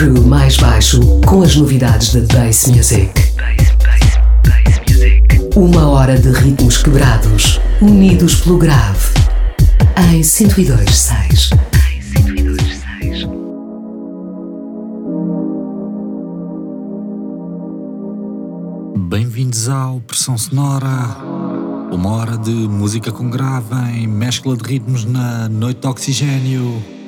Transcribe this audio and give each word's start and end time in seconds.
Crew 0.00 0.24
mais 0.24 0.56
baixo 0.56 0.98
com 1.26 1.42
as 1.42 1.54
novidades 1.56 2.14
da 2.14 2.20
Bass 2.34 2.68
Music. 2.68 3.12
Uma 5.54 5.88
hora 5.88 6.18
de 6.18 6.30
ritmos 6.30 6.78
quebrados, 6.78 7.60
unidos 7.82 8.36
pelo 8.36 8.56
grave. 8.56 9.12
Em 10.10 10.22
102.6. 10.22 11.50
Bem-vindos 19.10 19.68
ao 19.68 20.00
Pressão 20.00 20.38
Sonora. 20.38 21.18
Uma 21.92 22.12
hora 22.12 22.38
de 22.38 22.50
música 22.50 23.12
com 23.12 23.28
grave 23.28 23.74
em 23.92 24.06
mescla 24.06 24.56
de 24.56 24.66
ritmos 24.66 25.04
na 25.04 25.46
noite 25.50 25.82
de 25.82 25.86
oxigênio. 25.86 26.99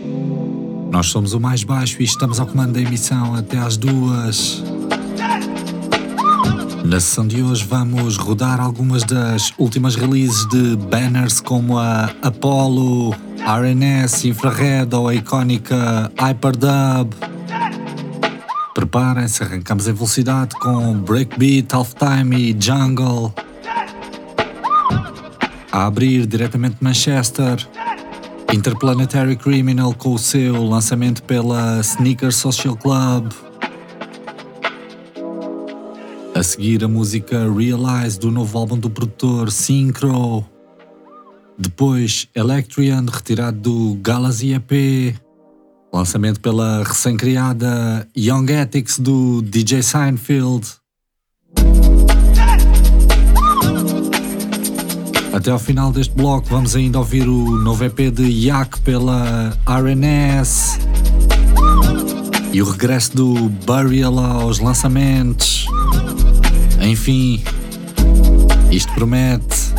Nós 0.92 1.06
somos 1.06 1.32
o 1.32 1.40
mais 1.40 1.64
baixo 1.64 2.02
e 2.02 2.04
estamos 2.04 2.38
ao 2.38 2.46
comando 2.46 2.74
da 2.74 2.80
emissão 2.82 3.34
até 3.34 3.56
às 3.56 3.78
duas. 3.78 4.62
Na 6.84 7.00
sessão 7.00 7.26
de 7.26 7.42
hoje 7.42 7.64
vamos 7.64 8.18
rodar 8.18 8.60
algumas 8.60 9.02
das 9.02 9.54
últimas 9.56 9.96
releases 9.96 10.46
de 10.50 10.76
banners 10.76 11.40
como 11.40 11.78
a 11.78 12.10
Apollo, 12.20 13.16
RNS, 13.38 14.28
Infrared 14.28 14.94
ou 14.94 15.08
a 15.08 15.14
icónica 15.14 16.12
Hyperdub. 16.20 17.14
Preparem-se, 18.74 19.42
arrancamos 19.42 19.88
em 19.88 19.94
velocidade 19.94 20.54
com 20.56 20.92
Breakbeat, 20.98 21.74
Halftime 21.74 22.50
e 22.50 22.56
Jungle. 22.60 23.32
A 25.72 25.86
abrir 25.86 26.26
diretamente 26.26 26.76
Manchester. 26.82 27.66
Interplanetary 28.52 29.34
Criminal 29.34 29.94
com 29.94 30.12
o 30.12 30.18
seu 30.18 30.62
lançamento 30.62 31.22
pela 31.22 31.80
Sneaker 31.80 32.30
Social 32.30 32.76
Club. 32.76 33.32
A 36.34 36.42
seguir 36.42 36.84
a 36.84 36.88
música 36.88 37.50
Realize 37.50 38.18
do 38.18 38.30
novo 38.30 38.58
álbum 38.58 38.78
do 38.78 38.90
produtor 38.90 39.50
Synchro. 39.50 40.44
Depois 41.58 42.28
Electrian 42.34 43.06
retirado 43.10 43.58
do 43.58 43.98
Galaxy 44.02 44.52
EP. 44.52 45.16
Lançamento 45.90 46.38
pela 46.38 46.84
recém-criada 46.84 48.06
Young 48.14 48.50
Ethics 48.50 48.98
do 48.98 49.40
DJ 49.40 49.82
Seinfeld. 49.82 50.81
Até 55.32 55.50
ao 55.50 55.58
final 55.58 55.90
deste 55.90 56.14
bloco 56.14 56.48
vamos 56.50 56.76
ainda 56.76 56.98
ouvir 56.98 57.26
o 57.26 57.58
novo 57.58 57.84
EP 57.84 58.10
de 58.12 58.24
Yak 58.46 58.80
pela 58.80 59.56
RNS 59.66 60.78
e 62.52 62.60
o 62.60 62.70
regresso 62.70 63.16
do 63.16 63.48
Burial 63.48 64.18
aos 64.18 64.58
lançamentos. 64.58 65.66
Enfim, 66.82 67.42
isto 68.70 68.92
promete. 68.92 69.72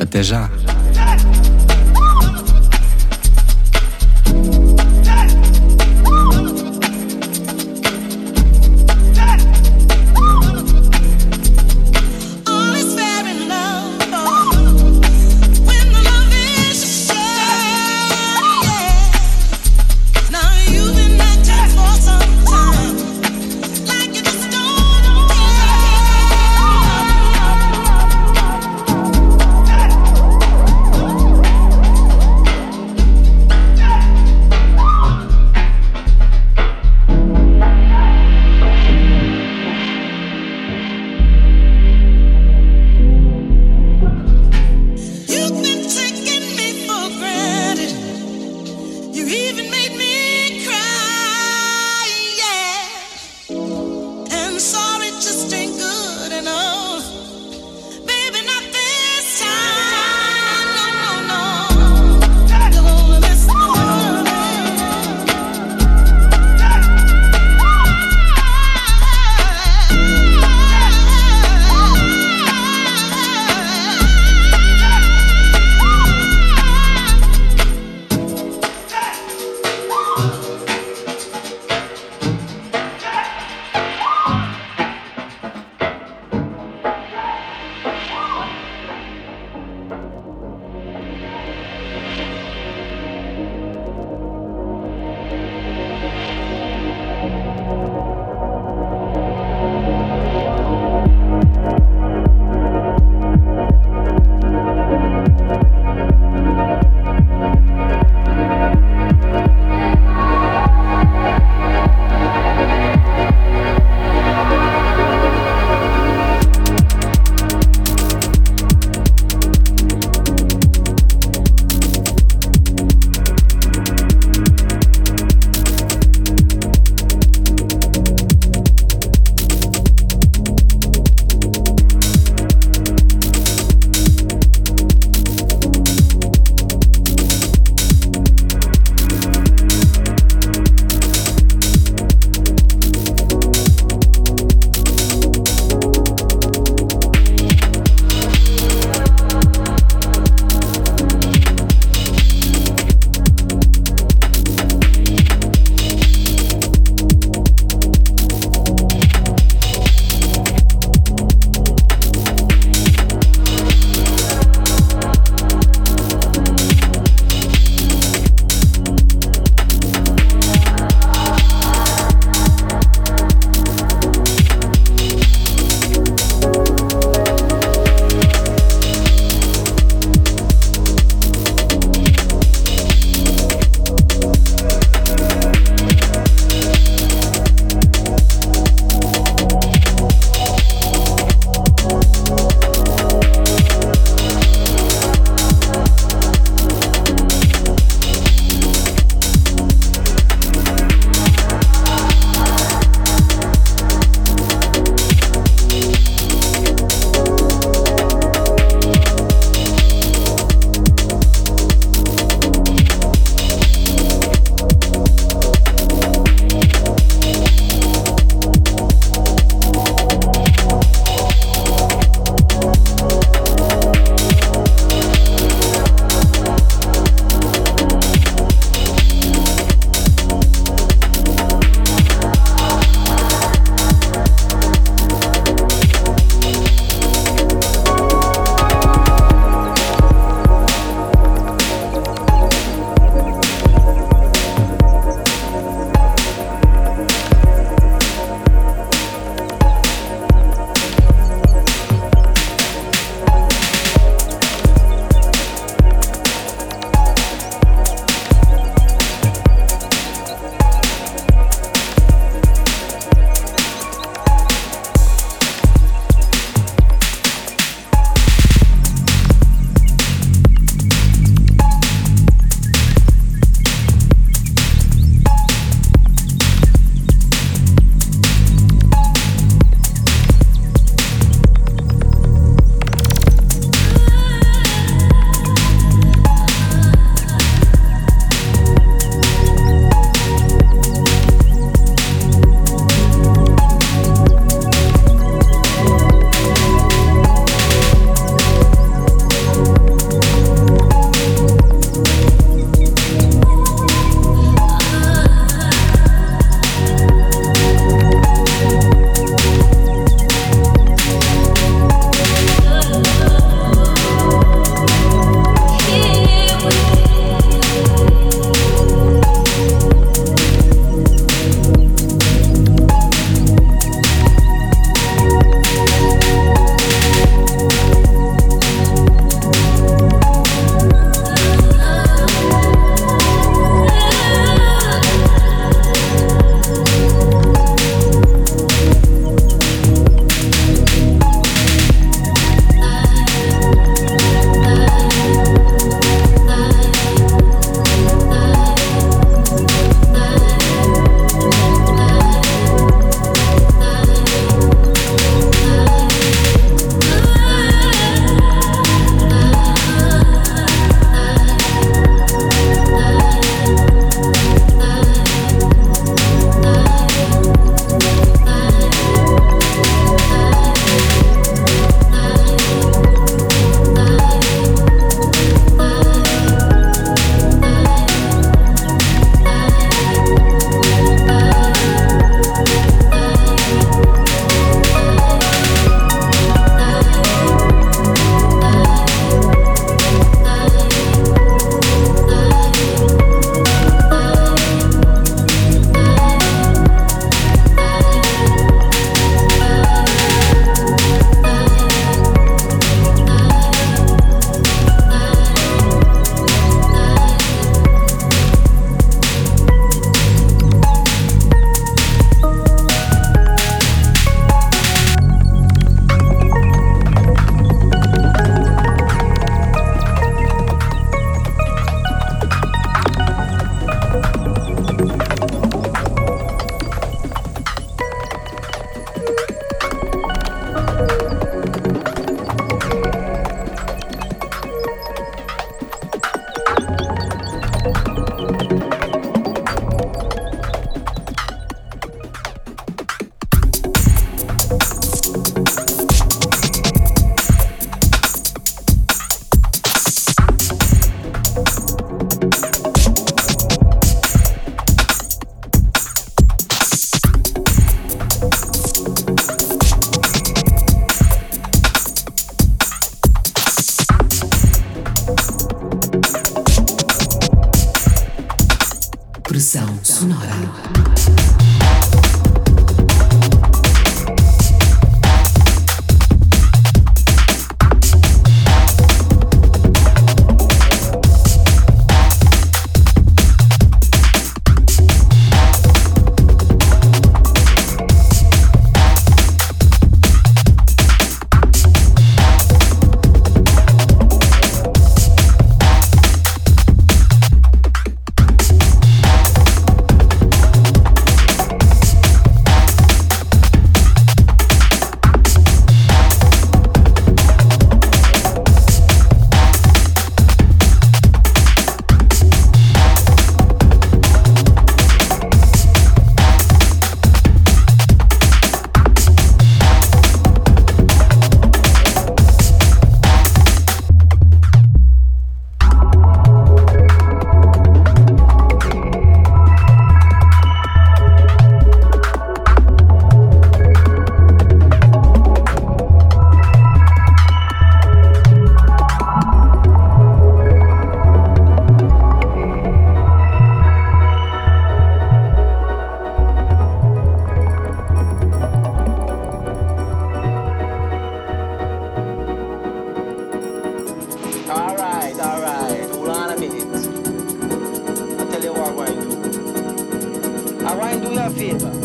Até 0.00 0.22
já. 0.22 0.50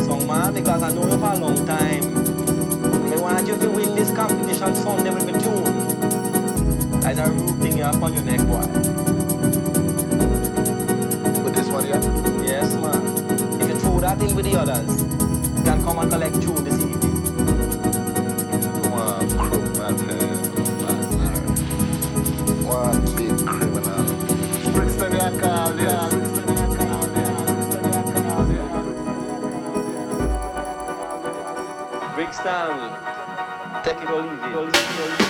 song, 0.06 0.28
man, 0.28 0.54
because 0.54 0.84
I 0.84 0.94
know 0.94 1.02
you 1.02 1.18
for 1.18 1.32
a 1.32 1.38
long 1.40 1.66
time. 1.66 3.10
They 3.10 3.18
want 3.18 3.48
you 3.48 3.58
to 3.58 3.70
win 3.72 3.96
this 3.96 4.12
competition 4.12 4.76
song, 4.76 5.04
they 5.04 5.10
will 5.10 5.26
be 5.26 5.32
tuned. 5.34 5.66
That's 7.02 7.18
a 7.20 7.32
rude 7.32 7.60
thing 7.60 7.78
you 7.78 7.84
have 7.84 8.04
on 8.04 8.14
your 8.14 8.24
neck, 8.24 8.40
boy. 8.42 8.60
With 11.44 11.56
this 11.56 11.68
one, 11.70 11.88
yeah? 11.88 12.00
Yes, 12.44 12.76
man. 12.76 13.02
If 13.60 13.68
you 13.70 13.76
throw 13.80 14.00
that 14.00 14.22
in 14.22 14.36
with 14.36 14.46
the 14.46 14.56
others, 14.60 15.02
you 15.58 15.64
can 15.64 15.82
come 15.84 15.98
and 15.98 16.12
collect 16.12 16.40
two 16.40 16.54
this 16.62 16.80
evening. 16.80 17.02
One 18.92 19.30
crew, 19.30 19.74
man. 19.80 19.96
One 22.64 23.02
big 23.16 23.36
criminal. 23.48 24.06
Brixton, 24.72 25.14
yeah, 25.14 25.40
Carl, 25.40 25.80
yeah. 25.80 26.15
Take 32.46 34.04
it 34.04 34.08
all 34.08 34.20
Olivia. 34.20 35.25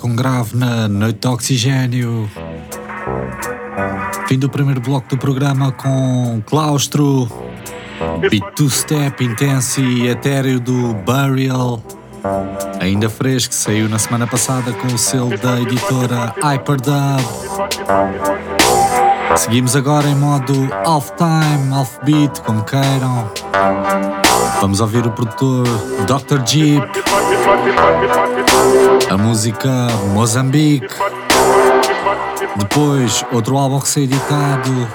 Com 0.00 0.16
grave 0.16 0.56
na 0.56 0.88
Noite 0.88 1.18
de 1.20 1.28
Oxigênio. 1.28 2.30
Fim 4.26 4.38
do 4.38 4.48
primeiro 4.48 4.80
bloco 4.80 5.08
do 5.08 5.18
programa 5.18 5.70
com 5.72 6.42
Claustro, 6.46 7.28
Beat 8.30 8.44
Two 8.56 8.70
Step 8.70 9.22
intenso 9.22 9.80
e 9.80 10.08
etéreo 10.08 10.58
do 10.58 10.94
Burial. 10.94 11.82
Ainda 12.80 13.10
fresco, 13.10 13.54
saiu 13.54 13.88
na 13.88 13.98
semana 13.98 14.26
passada 14.26 14.72
com 14.72 14.86
o 14.88 14.98
selo 14.98 15.36
da 15.36 15.60
editora 15.60 16.34
Hyperdub. 16.42 17.22
Seguimos 19.40 19.74
agora 19.74 20.06
em 20.06 20.14
modo 20.14 20.68
half-time, 20.84 21.72
half-beat, 21.72 22.42
como 22.42 22.62
queiram. 22.62 23.32
Vamos 24.60 24.80
ouvir 24.80 25.06
o 25.06 25.10
produtor 25.10 25.66
Dr. 26.06 26.46
Jeep, 26.46 26.86
a 29.08 29.16
música 29.16 29.88
Mozambique. 30.12 30.94
Depois, 32.58 33.24
outro 33.32 33.56
álbum 33.56 33.78
recém-editado 33.78 34.86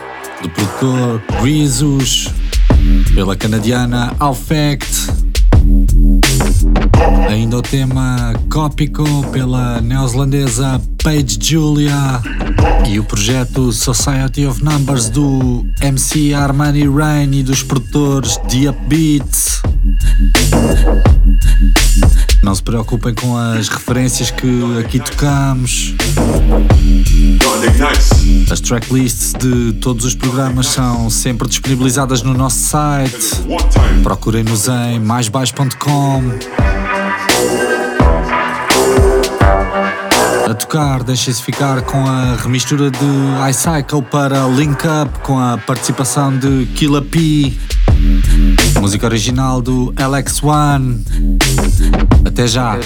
do 0.44 0.50
produtor 0.52 1.24
Rizus, 1.42 2.32
pela 3.16 3.36
canadiana 3.36 4.16
Alfact. 4.20 5.25
Ainda 7.30 7.58
o 7.58 7.62
tema 7.62 8.34
Copico 8.52 9.04
pela 9.32 9.82
neozelandesa 9.82 10.82
Paige 11.04 11.38
Julia 11.42 12.22
e 12.88 13.00
o 13.00 13.04
projeto 13.04 13.72
Society 13.72 14.46
of 14.46 14.64
Numbers 14.64 15.10
do 15.10 15.66
MC 15.82 16.34
Armani 16.34 16.88
Rain 16.88 17.34
e 17.34 17.44
dos 17.44 17.64
produtores 17.64 18.38
The 18.50 18.70
Upbeats. 18.70 19.62
Não 22.46 22.54
se 22.54 22.62
preocupem 22.62 23.12
com 23.16 23.36
as 23.36 23.68
referências 23.70 24.30
que 24.30 24.80
aqui 24.80 25.00
tocamos. 25.00 25.96
As 28.52 28.62
tracklists 28.62 29.34
de 29.34 29.74
todos 29.82 30.06
os 30.06 30.14
programas 30.14 30.68
são 30.68 31.10
sempre 31.10 31.48
disponibilizadas 31.48 32.22
no 32.22 32.36
nosso 32.36 32.60
site. 32.60 33.32
Procurem-nos 34.04 34.68
em 34.68 35.00
maisbaixo.com. 35.00 36.22
A 40.48 40.54
tocar, 40.54 41.02
deixem-se 41.02 41.42
ficar 41.42 41.82
com 41.82 41.98
a 42.06 42.36
remistura 42.36 42.92
de 42.92 43.50
iCycle 43.50 44.04
para 44.04 44.48
Link 44.50 44.84
Up 44.86 45.20
com 45.24 45.40
a 45.40 45.58
participação 45.58 46.38
de 46.38 46.68
Killa 46.76 47.02
P. 47.02 47.58
Música 48.86 49.08
original 49.08 49.64
do 49.64 49.92
Alex 49.98 50.44
One. 50.44 51.04
Até 52.24 52.48
já. 52.48 52.78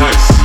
Yeah. 0.00 0.37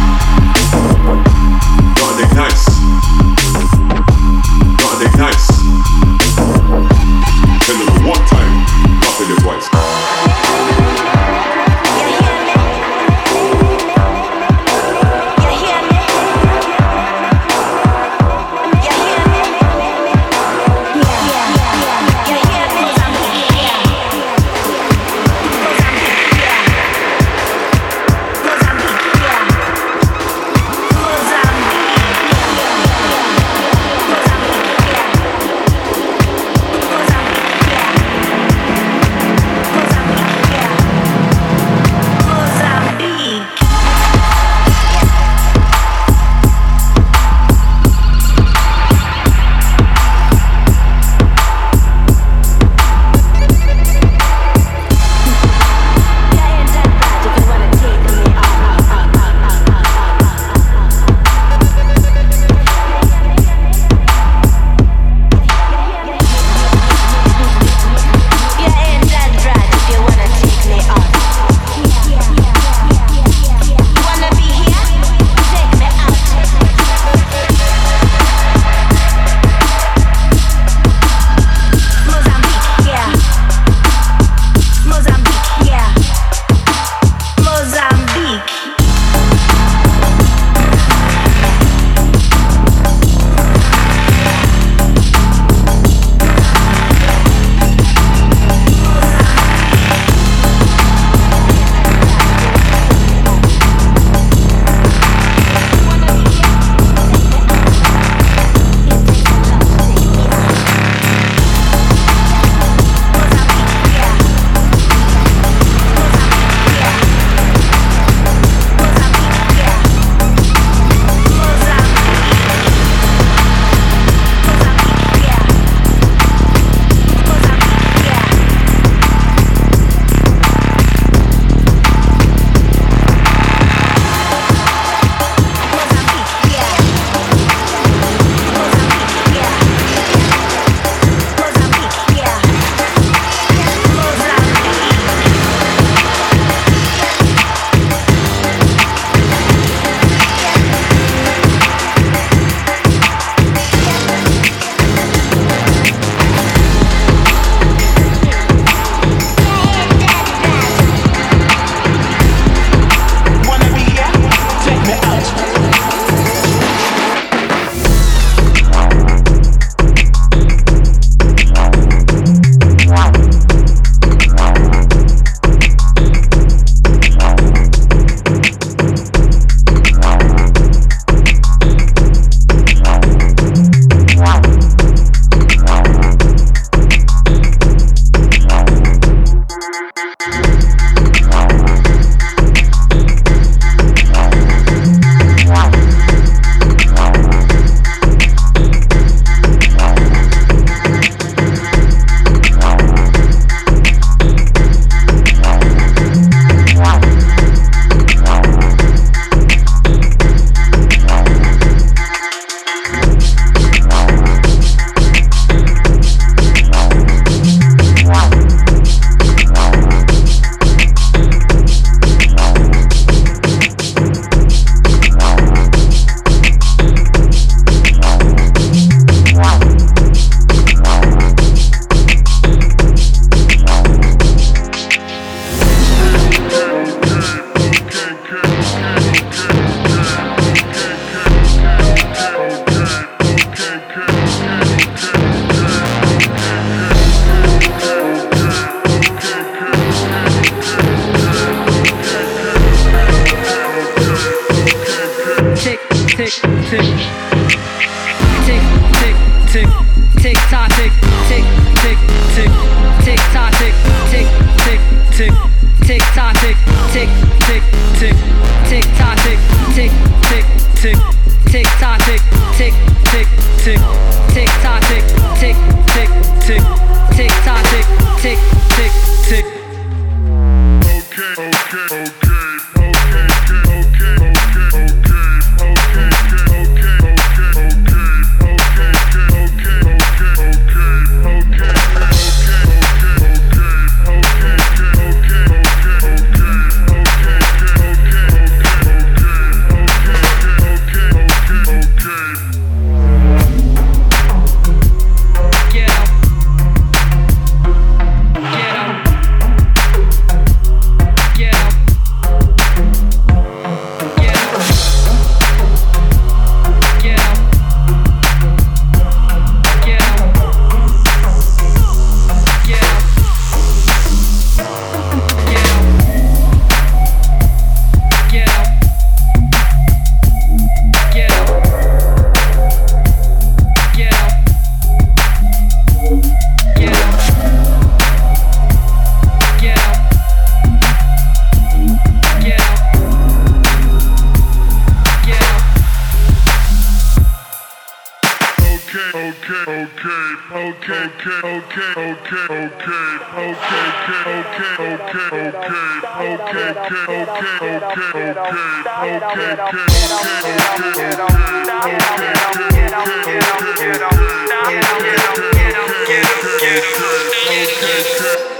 Yeah. 367.84 368.53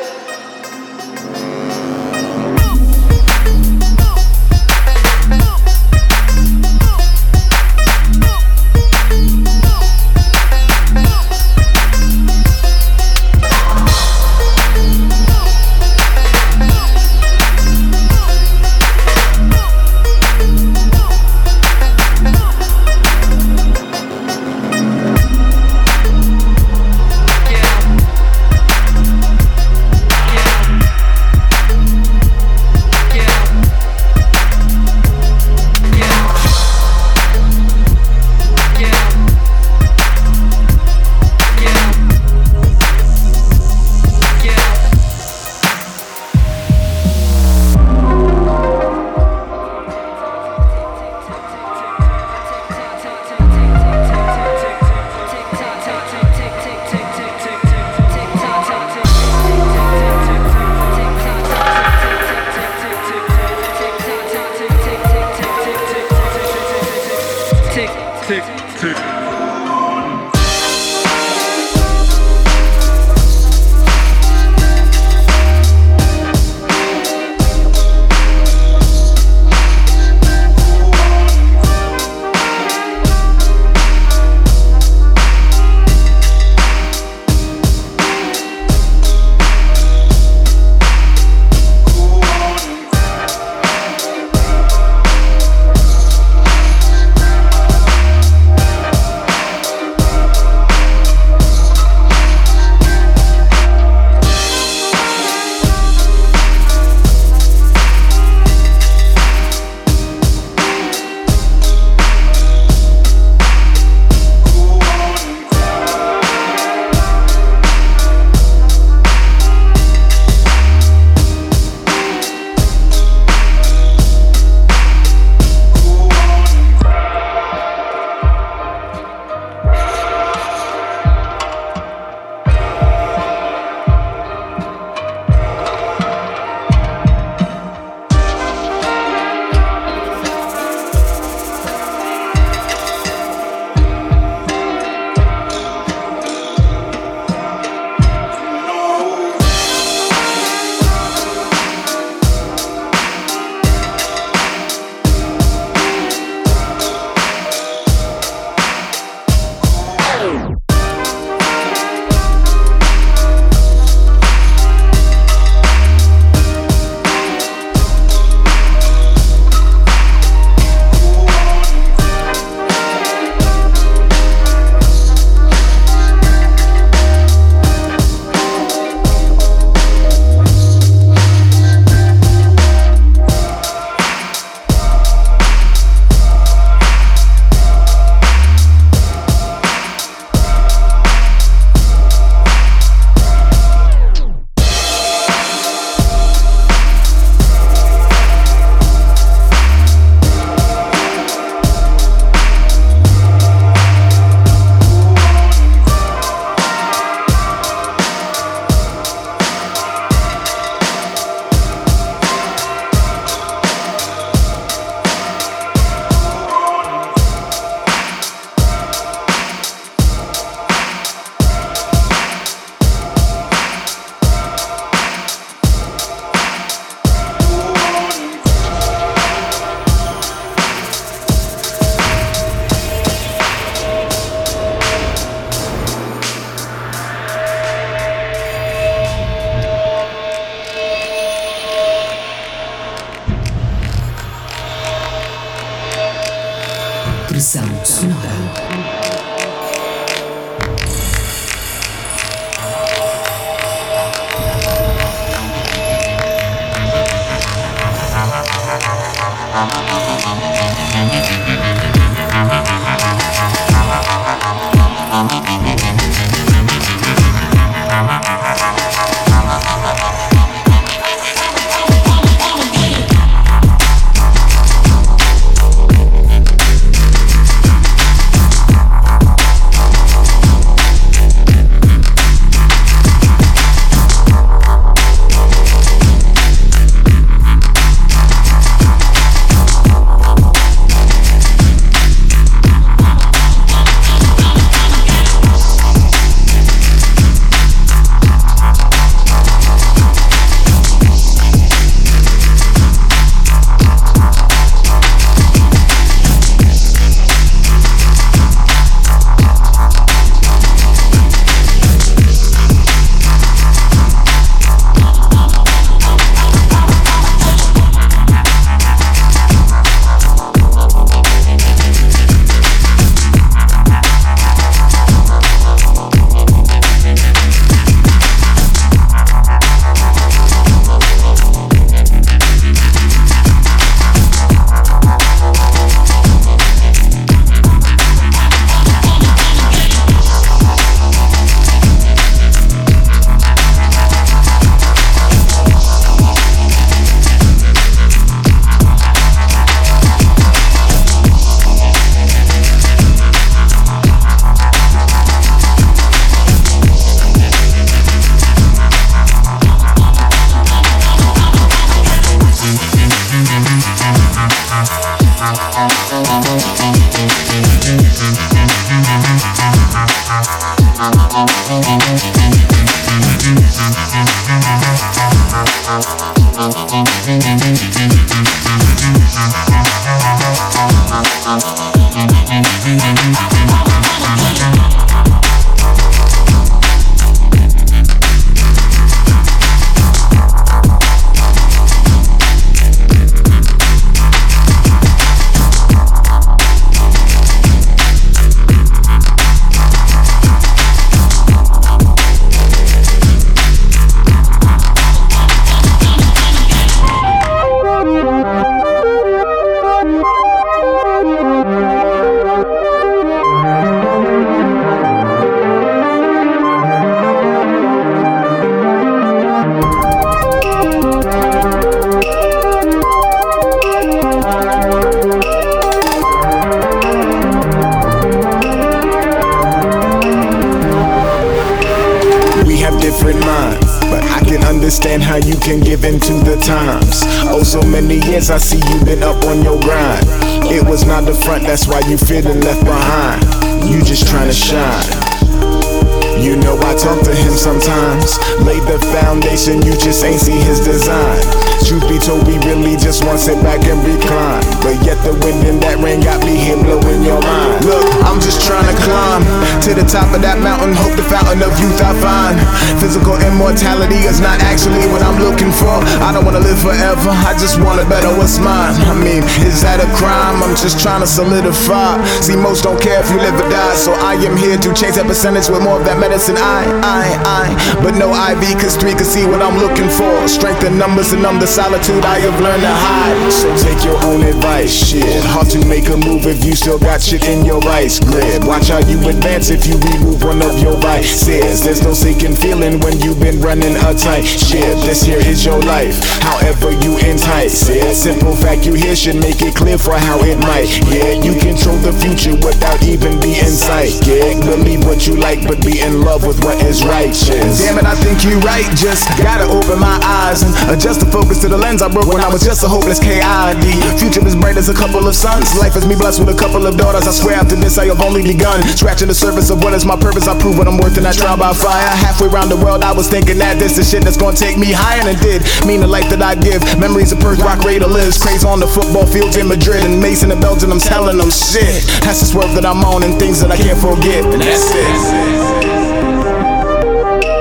The 449.00 449.08
foundation, 449.08 449.82
you 449.82 449.94
just 449.94 450.24
ain't 450.24 450.40
see 450.40 450.52
his 450.52 450.80
design. 450.80 451.73
Truth 451.82 452.06
be 452.06 452.22
told, 452.22 452.46
we 452.46 452.62
really 452.70 452.94
just 452.96 453.26
want 453.26 453.40
to 453.40 453.44
sit 453.44 453.58
back 453.66 453.82
and 453.90 453.98
recline. 454.06 454.62
But 454.86 455.02
yet 455.02 455.18
the 455.26 455.34
wind 455.42 455.66
and 455.66 455.82
that 455.82 455.98
rain 456.00 456.22
got 456.22 456.40
me 456.46 456.56
here 456.56 456.78
blowing 456.78 457.26
your 457.26 457.42
mind. 457.42 457.82
Look, 457.84 458.06
I'm 458.24 458.38
just 458.38 458.62
trying 458.62 458.86
to 458.86 458.96
climb 459.02 459.42
to 459.82 459.98
the 459.98 460.06
top 460.06 460.30
of 460.36 460.46
that 460.46 460.62
mountain. 460.62 460.94
Hope 460.94 461.18
the 461.18 461.26
fountain 461.26 461.66
of 461.66 461.74
youth 461.82 461.98
I 462.00 462.14
find. 462.22 462.56
Physical 463.02 463.36
immortality 463.42 464.30
is 464.30 464.38
not 464.38 464.62
actually 464.62 465.02
what 465.10 465.26
I'm 465.26 465.42
looking 465.42 465.74
for. 465.74 465.98
I 466.22 466.30
don't 466.32 466.46
wanna 466.46 466.62
live 466.62 466.78
forever. 466.78 467.34
I 467.34 467.58
just 467.58 467.82
wanna 467.82 468.06
better 468.06 468.30
what's 468.38 468.62
mine. 468.62 468.94
I 469.10 469.18
mean, 469.18 469.42
is 469.66 469.82
that 469.82 469.98
a 469.98 470.10
crime? 470.16 470.62
I'm 470.62 470.78
just 470.78 471.02
trying 471.02 471.26
to 471.26 471.28
solidify. 471.28 472.22
See, 472.40 472.56
most 472.56 472.86
don't 472.86 473.00
care 473.02 473.20
if 473.20 473.28
you 473.34 473.42
live 473.42 473.58
or 473.58 473.68
die, 473.68 473.96
so 473.98 474.14
I 474.14 474.38
am 474.46 474.56
here 474.56 474.78
to 474.78 474.90
change 474.94 475.18
that 475.18 475.26
percentage 475.26 475.68
with 475.68 475.82
more 475.82 475.98
of 476.00 476.06
that 476.06 476.20
medicine. 476.20 476.56
I, 476.60 476.86
I, 477.02 477.24
I, 477.44 477.66
but 478.04 478.16
no 478.16 478.32
IV, 478.32 478.64
cause 478.80 478.96
three 478.96 479.16
can 479.18 479.26
see 479.26 479.46
what 479.48 479.62
I'm 479.62 479.80
looking 479.80 480.08
for. 480.08 480.48
Strength 480.48 480.84
in 480.84 480.98
numbers 480.98 481.34
and 481.34 481.46
I'm 481.46 481.60
the 481.64 481.68
solitude 481.68 482.26
I 482.26 482.40
have 482.40 482.60
learned 482.60 482.84
to 482.84 482.92
hide. 482.92 483.48
So 483.48 483.72
take 483.80 484.04
your 484.04 484.20
own 484.28 484.44
advice, 484.44 484.92
shit. 484.92 485.24
Hard 485.56 485.72
to 485.72 485.80
make 485.88 486.12
a 486.12 486.18
move 486.20 486.44
if 486.44 486.60
you 486.60 486.76
still 486.76 487.00
got 487.00 487.22
shit 487.22 487.48
in 487.48 487.64
your 487.64 487.80
vice 487.80 488.20
grip. 488.20 488.68
Watch 488.68 488.90
how 488.92 489.00
you 489.08 489.16
advance 489.30 489.70
if 489.70 489.88
you 489.88 489.96
remove 490.12 490.44
one 490.44 490.62
of 490.62 490.76
your 490.84 491.00
vices. 491.00 491.80
There's 491.80 492.04
no 492.04 492.12
sinking 492.12 492.56
feeling 492.60 493.00
when 493.00 493.16
you've 493.22 493.40
been 493.40 493.62
running 493.62 493.96
a 493.96 494.12
tight 494.12 494.44
ship. 494.44 494.92
This 495.08 495.24
here 495.24 495.40
is 495.40 495.64
your 495.64 495.80
life, 495.80 496.20
however 496.44 496.92
you 497.00 497.16
entice 497.24 497.88
it. 497.88 498.12
Simple 498.12 498.56
fact 498.60 498.86
you 498.86 498.94
hear 498.94 499.16
should 499.16 499.40
make 499.40 499.62
it 499.62 499.74
clear 499.74 499.98
for 499.98 500.20
how 500.20 500.44
it 500.44 500.60
might. 500.60 500.92
Yeah, 501.08 501.32
you 501.40 501.56
control 501.64 501.96
the 502.04 502.12
future 502.12 502.60
without 502.60 503.02
even 503.04 503.40
being 503.40 503.72
psychic. 503.72 504.60
Believe 504.68 505.08
what 505.08 505.28
you 505.28 505.38
like, 505.38 505.64
but 505.64 505.80
be 505.80 506.02
in 506.02 506.28
love 506.28 506.46
with 506.46 506.60
what 506.60 506.76
is 506.84 507.06
righteous. 507.06 507.80
Damn 507.80 508.00
it, 508.00 508.06
I 508.06 508.16
think 508.20 508.44
you 508.44 508.60
right. 508.68 508.84
Just 509.00 509.32
gotta 509.40 509.64
open 509.64 509.96
my 510.04 510.20
eyes 510.28 510.60
and 510.68 510.76
adjust 510.92 511.22
the 511.22 511.32
focus 511.32 511.53
to 511.60 511.68
the 511.68 511.78
lens 511.78 512.02
I 512.02 512.08
broke 512.08 512.32
when 512.32 512.40
I 512.40 512.48
was 512.48 512.64
just 512.64 512.84
a 512.84 512.88
hopeless 512.88 513.20
KID. 513.20 513.84
Future 514.18 514.40
is 514.48 514.56
bright 514.56 514.78
as 514.78 514.88
a 514.88 514.94
couple 514.94 515.28
of 515.28 515.36
suns. 515.36 515.76
Life 515.78 515.96
is 515.96 516.08
me 516.08 516.16
blessed 516.16 516.40
with 516.40 516.50
a 516.50 516.58
couple 516.58 516.88
of 516.88 516.96
daughters. 516.96 517.28
I 517.28 517.32
swear 517.32 517.56
after 517.60 517.76
this 517.76 517.98
I 517.98 518.06
have 518.08 518.22
only 518.22 518.42
begun. 518.42 518.82
Scratching 518.96 519.28
the 519.28 519.36
surface 519.36 519.70
of 519.70 519.84
what 519.84 519.94
is 519.94 520.06
my 520.06 520.16
purpose. 520.16 520.48
I 520.48 520.58
prove 520.58 520.78
what 520.78 520.88
I'm 520.88 520.98
worth 520.98 521.18
and 521.18 521.28
I 521.28 521.34
trial 521.34 521.58
by 521.58 521.74
fire. 521.74 522.08
Halfway 522.16 522.48
around 522.48 522.70
the 522.70 522.78
world, 522.78 523.04
I 523.04 523.12
was 523.12 523.28
thinking 523.28 523.58
that 523.60 523.78
this 523.78 523.98
is 523.98 524.10
shit 524.10 524.24
that's 524.24 524.38
gonna 524.38 524.56
take 524.56 524.78
me 524.78 524.96
higher 524.96 525.24
than 525.24 525.36
did. 525.44 525.62
Mean 525.86 526.00
the 526.00 526.08
life 526.08 526.30
that 526.32 526.42
I 526.42 526.56
give. 526.56 526.82
Memories 526.98 527.32
of 527.32 527.40
Perth, 527.40 527.60
rock 527.60 527.84
radar 527.84 528.10
lives. 528.10 528.42
Craze 528.42 528.64
on 528.64 528.80
the 528.80 528.88
football 528.88 529.28
fields 529.28 529.58
in 529.58 529.68
Madrid 529.68 530.04
and 530.04 530.20
Mason 530.20 530.50
and 530.52 530.62
Belgium. 530.62 530.92
I'm 530.92 531.00
telling 531.00 531.38
them 531.38 531.52
shit. 531.52 532.08
That's 532.24 532.40
the 532.40 532.48
swerve 532.48 532.74
that 532.76 532.86
I'm 532.86 533.04
on 533.04 533.24
and 533.24 533.36
things 533.38 533.60
that 533.60 533.72
I 533.72 533.78
can't 533.78 534.00
forget. 534.00 534.48
And 534.48 534.62
that's 534.62 534.90
it. 534.96 535.12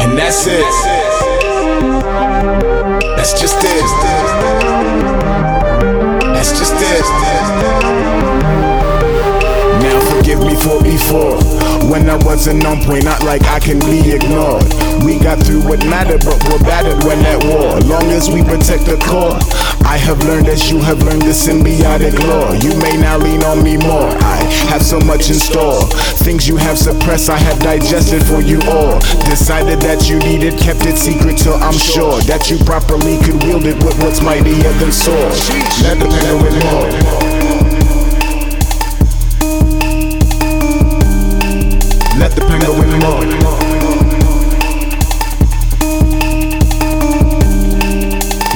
And 0.07 0.16
that's 0.16 0.47
it. 0.47 1.01
That's 3.22 3.40
just 3.40 3.54
it. 3.58 3.84
That's 6.34 6.58
just 6.58 6.74
it. 6.74 7.04
Now 9.80 10.00
forgive 10.10 10.40
me 10.40 10.56
for 10.56 10.82
before 10.82 11.61
wasn't 12.32 12.64
on 12.64 12.80
point, 12.82 13.04
not 13.04 13.22
like 13.22 13.42
I 13.44 13.58
can 13.58 13.78
be 13.80 14.10
ignored. 14.10 14.64
We 15.04 15.18
got 15.18 15.38
through 15.42 15.62
what 15.68 15.80
mattered, 15.86 16.24
but 16.24 16.42
we're 16.48 16.58
battered 16.60 17.04
when 17.04 17.18
at 17.24 17.42
war. 17.44 17.78
Long 17.80 18.10
as 18.10 18.30
we 18.30 18.42
protect 18.42 18.86
the 18.86 18.96
core, 18.98 19.38
I 19.86 19.96
have 19.96 20.18
learned 20.24 20.48
as 20.48 20.70
you 20.70 20.78
have 20.80 21.02
learned 21.02 21.22
the 21.22 21.34
symbiotic 21.34 22.18
law. 22.26 22.52
You 22.52 22.76
may 22.80 22.96
now 22.96 23.18
lean 23.18 23.42
on 23.44 23.62
me 23.62 23.76
more. 23.76 24.10
I 24.22 24.36
have 24.70 24.82
so 24.82 25.00
much 25.00 25.28
in 25.28 25.36
store. 25.36 25.82
Things 26.24 26.48
you 26.48 26.56
have 26.56 26.78
suppressed, 26.78 27.28
I 27.28 27.38
have 27.38 27.58
digested 27.60 28.24
for 28.24 28.40
you 28.40 28.60
all. 28.70 28.98
Decided 29.28 29.80
that 29.82 30.08
you 30.08 30.18
needed, 30.20 30.58
kept 30.58 30.86
it 30.86 30.96
secret 30.96 31.38
till 31.38 31.54
I'm 31.54 31.78
sure 31.78 32.20
that 32.22 32.50
you 32.50 32.58
properly 32.64 33.18
could 33.24 33.42
wield 33.44 33.66
it 33.66 33.76
with 33.84 33.98
what's 34.02 34.22
mightier 34.22 34.72
than 34.80 34.92
sword. 34.92 35.32
Let 35.82 35.98
the 35.98 36.08
penguin 36.08 36.58
more. 36.64 37.31
the 42.62 42.70
way 42.72 42.86
we 42.86 42.94
move. 42.94 43.42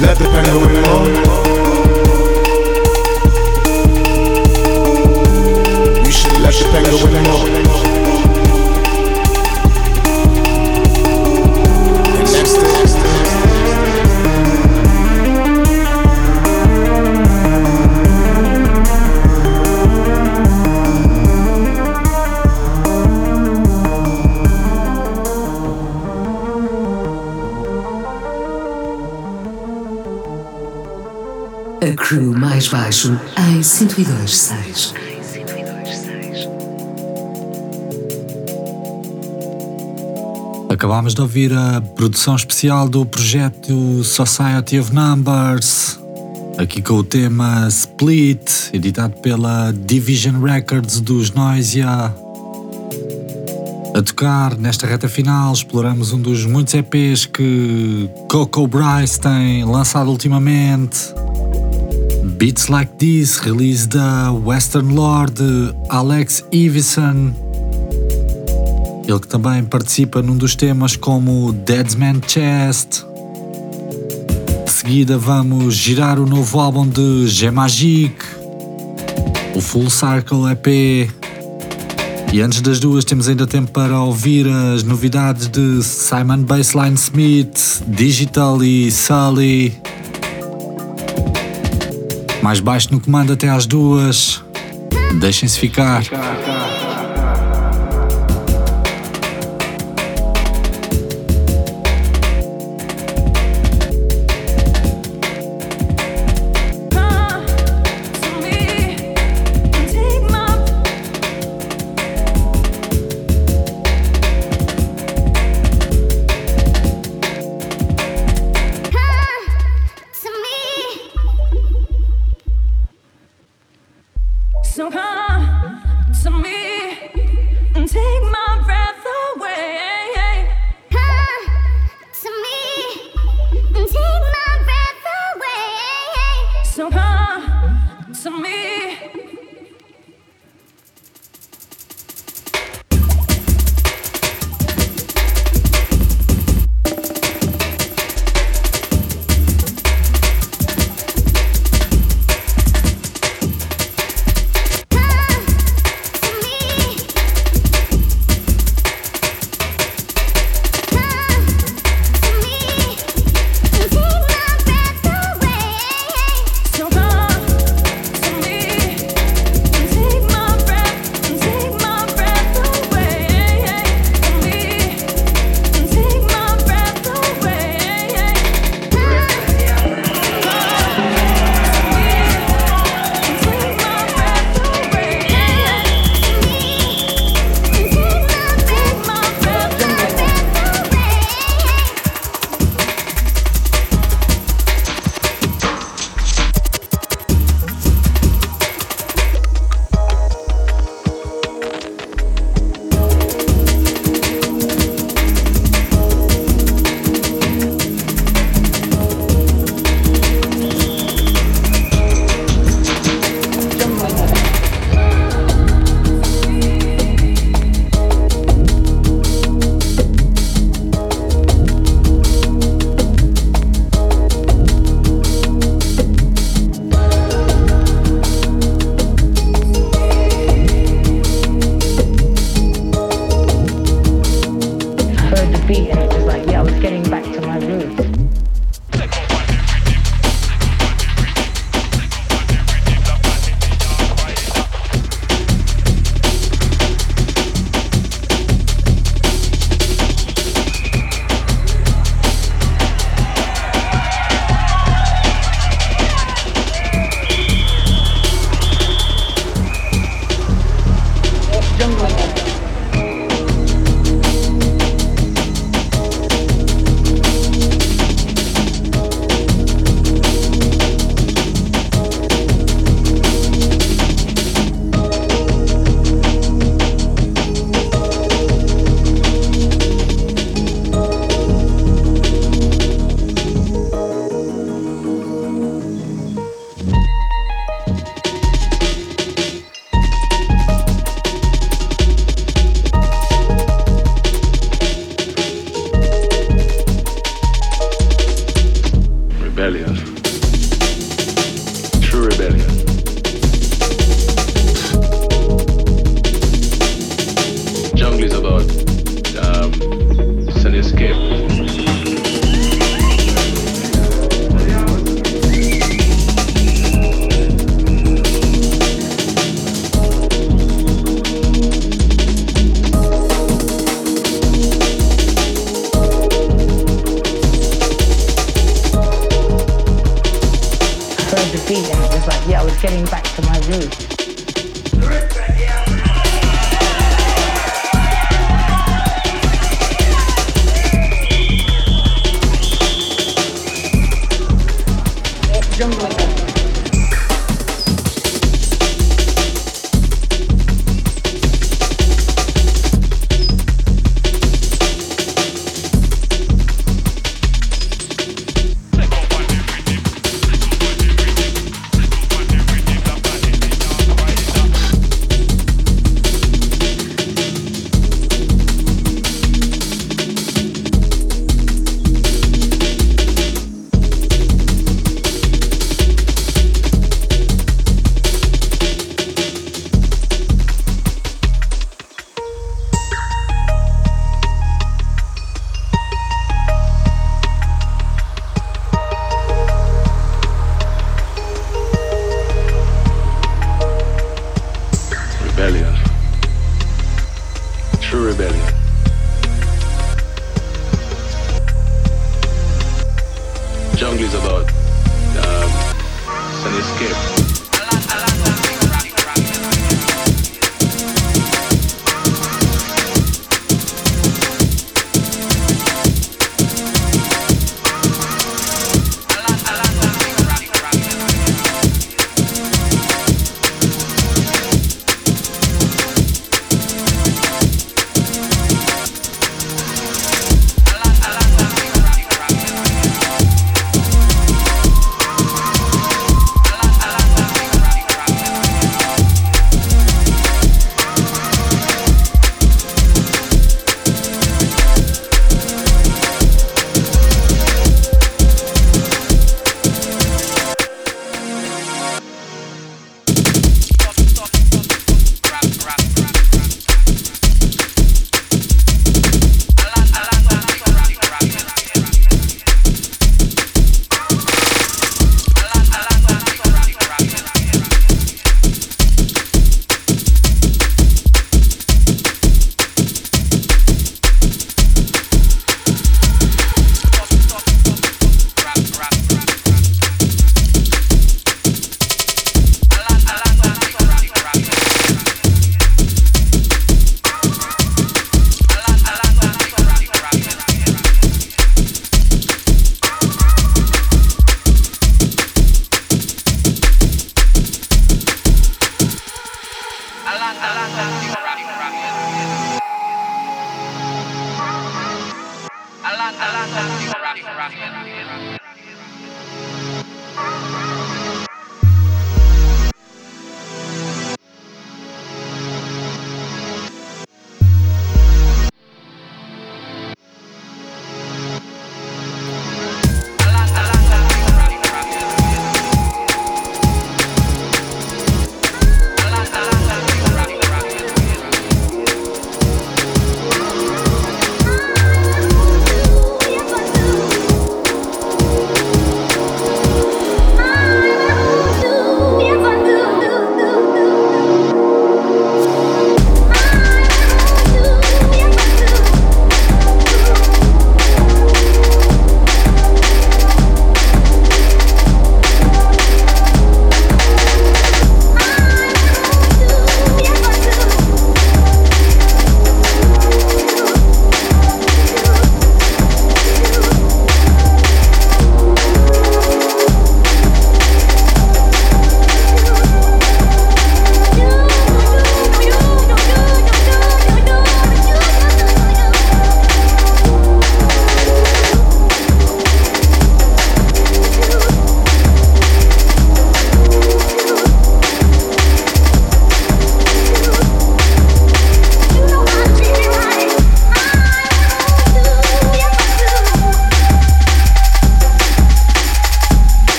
Let 0.00 0.16
the 0.18 0.24
pen 0.24 0.44
the 0.44 0.58
way. 0.62 0.74
You 6.04 6.12
should 6.12 6.38
let 6.40 6.54
the 6.54 6.64
pen 6.70 6.82
the 6.84 6.90
way. 7.04 7.45
Baixo 32.96 33.20
em 33.36 33.60
102.6. 33.60 34.94
Acabámos 40.70 41.14
de 41.14 41.20
ouvir 41.20 41.52
a 41.52 41.82
produção 41.94 42.34
especial 42.36 42.88
do 42.88 43.04
projeto 43.04 44.02
Society 44.02 44.78
of 44.78 44.94
Numbers, 44.94 46.00
aqui 46.56 46.80
com 46.80 46.94
o 46.94 47.04
tema 47.04 47.66
Split, 47.68 48.72
editado 48.72 49.14
pela 49.16 49.72
Division 49.72 50.40
Records 50.40 51.00
dos 51.00 51.30
Noisia. 51.32 52.14
A 53.94 54.02
tocar 54.02 54.56
nesta 54.56 54.86
reta 54.86 55.08
final, 55.08 55.52
exploramos 55.52 56.12
um 56.12 56.18
dos 56.18 56.46
muitos 56.46 56.72
EPs 56.72 57.26
que 57.26 58.08
Coco 58.30 58.66
Bryce 58.66 59.20
tem 59.20 59.64
lançado 59.64 60.10
ultimamente. 60.10 61.15
Beats 62.26 62.66
Like 62.68 62.92
This, 62.98 63.38
release 63.38 63.86
da 63.86 64.32
Western 64.32 64.94
Lord 64.94 65.40
Alex 65.88 66.44
Iveson. 66.50 67.32
Ele 69.06 69.20
que 69.20 69.28
também 69.28 69.64
participa 69.64 70.20
num 70.20 70.36
dos 70.36 70.56
temas 70.56 70.96
como 70.96 71.52
Dead 71.52 71.94
Man 71.94 72.20
Chest. 72.26 73.04
De 74.64 74.70
seguida 74.70 75.16
vamos 75.16 75.74
girar 75.74 76.18
o 76.18 76.26
novo 76.26 76.58
álbum 76.58 76.86
de 76.86 77.28
G 77.28 77.50
Magic, 77.50 78.16
o 79.54 79.60
Full 79.60 79.88
Circle 79.88 80.50
EP. 80.50 81.10
E 82.32 82.40
antes 82.40 82.60
das 82.60 82.80
duas 82.80 83.04
temos 83.04 83.28
ainda 83.28 83.46
tempo 83.46 83.70
para 83.70 84.00
ouvir 84.02 84.48
as 84.48 84.82
novidades 84.82 85.48
de 85.48 85.82
Simon 85.82 86.42
Baseline 86.42 86.96
Smith, 86.96 87.82
Digital 87.86 88.62
e 88.62 88.90
Sully. 88.90 89.95
Mais 92.46 92.60
baixo 92.60 92.90
no 92.92 93.00
comando 93.00 93.32
até 93.32 93.48
às 93.48 93.66
duas. 93.66 94.40
Deixem-se 95.18 95.58
ficar. 95.58 96.00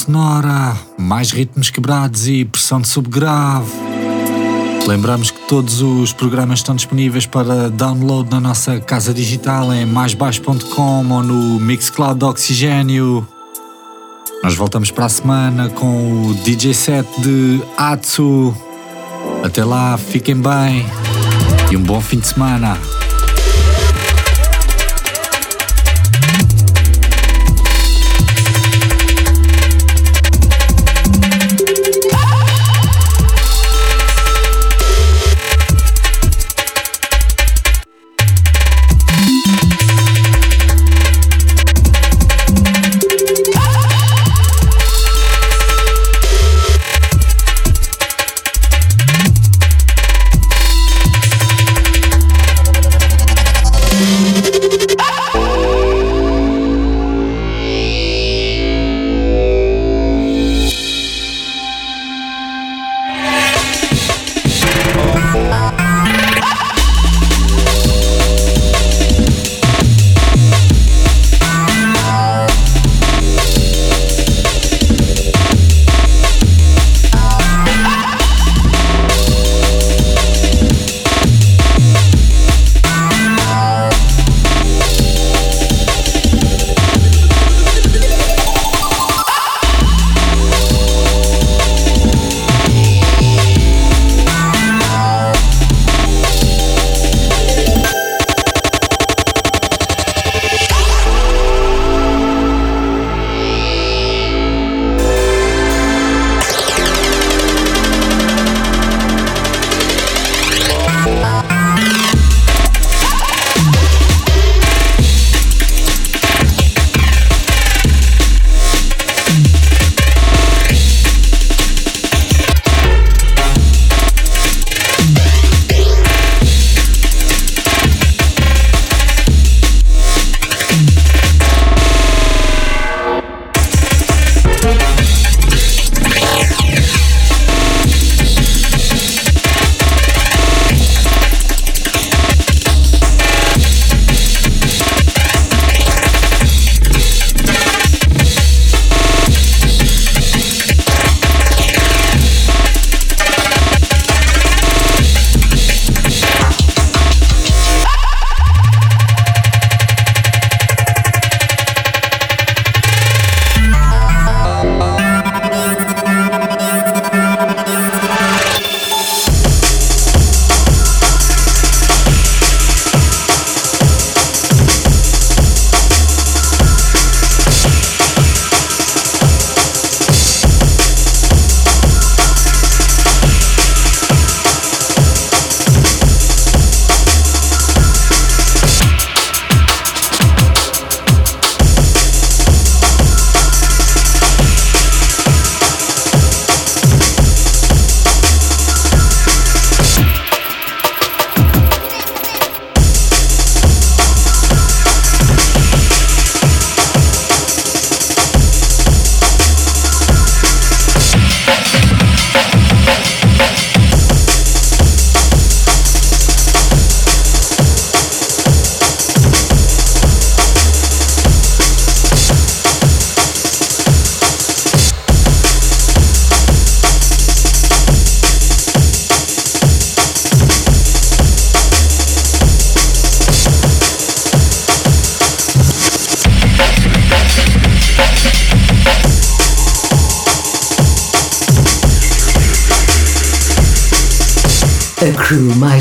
Sonora, 0.00 0.74
mais 0.96 1.30
ritmos 1.30 1.68
quebrados 1.68 2.26
e 2.26 2.46
pressão 2.46 2.80
de 2.80 2.88
subgrave. 2.88 3.70
Lembramos 4.86 5.30
que 5.30 5.38
todos 5.46 5.82
os 5.82 6.14
programas 6.14 6.60
estão 6.60 6.74
disponíveis 6.74 7.26
para 7.26 7.68
download 7.68 8.30
na 8.30 8.40
nossa 8.40 8.80
casa 8.80 9.12
digital 9.12 9.70
em 9.74 9.84
maisbaixo.com 9.84 11.06
ou 11.06 11.22
no 11.22 11.60
Mixcloud 11.60 12.18
do 12.18 12.26
Oxigênio. 12.26 13.28
Nós 14.42 14.54
voltamos 14.54 14.90
para 14.90 15.04
a 15.04 15.10
semana 15.10 15.68
com 15.68 16.28
o 16.28 16.34
DJ 16.34 16.72
set 16.72 17.06
de 17.20 17.60
Atsu. 17.76 18.56
Até 19.44 19.62
lá, 19.62 19.98
fiquem 19.98 20.34
bem 20.34 20.86
e 21.70 21.76
um 21.76 21.82
bom 21.82 22.00
fim 22.00 22.20
de 22.20 22.28
semana. 22.28 22.78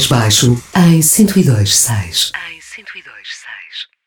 Baixo 0.09 0.57
em 0.75 0.99
102.6. 0.99 2.31